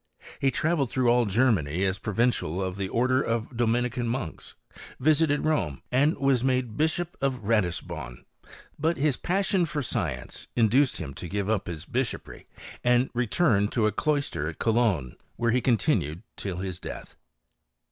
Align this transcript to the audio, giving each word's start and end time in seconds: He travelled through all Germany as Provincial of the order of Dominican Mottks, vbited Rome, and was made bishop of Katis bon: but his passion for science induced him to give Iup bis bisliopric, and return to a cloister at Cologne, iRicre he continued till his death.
He 0.39 0.49
travelled 0.49 0.89
through 0.89 1.09
all 1.11 1.27
Germany 1.27 1.83
as 1.85 1.99
Provincial 1.99 2.59
of 2.59 2.75
the 2.75 2.89
order 2.89 3.21
of 3.21 3.55
Dominican 3.55 4.07
Mottks, 4.07 4.55
vbited 4.99 5.45
Rome, 5.45 5.83
and 5.91 6.17
was 6.17 6.43
made 6.43 6.75
bishop 6.75 7.15
of 7.21 7.43
Katis 7.43 7.85
bon: 7.85 8.25
but 8.79 8.97
his 8.97 9.15
passion 9.15 9.63
for 9.63 9.83
science 9.83 10.47
induced 10.55 10.97
him 10.97 11.13
to 11.13 11.27
give 11.27 11.45
Iup 11.45 11.65
bis 11.65 11.85
bisliopric, 11.85 12.45
and 12.83 13.11
return 13.13 13.67
to 13.67 13.85
a 13.85 13.91
cloister 13.91 14.47
at 14.49 14.57
Cologne, 14.57 15.17
iRicre 15.39 15.53
he 15.53 15.61
continued 15.61 16.23
till 16.35 16.57
his 16.57 16.79
death. 16.79 17.15